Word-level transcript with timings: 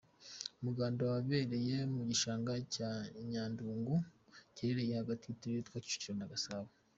Umuganda 0.59 1.01
wabereye 1.11 1.77
mu 1.93 2.01
gishanga 2.09 2.51
cya 2.73 2.91
Nyandungu 3.29 3.95
giherereye 4.55 4.93
hagati 5.01 5.23
y’uturere 5.27 5.61
twa 5.67 5.77
Kicukiro 5.83 6.15
na 6.17 6.31
Gasabo. 6.33 6.69